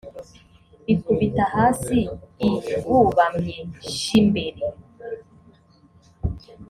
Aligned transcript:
bikubita 0.85 1.43
hasi 1.55 1.97
i 2.49 2.51
bubamye 2.85 3.57
j 3.95 3.99
imbere 4.19 4.63